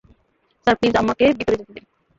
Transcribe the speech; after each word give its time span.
Sir, 0.67 0.75
please 0.79 0.93
আমাকে 0.95 1.23
ভেতরে 1.37 1.57
যেতে 1.59 1.73
দিন। 1.75 1.85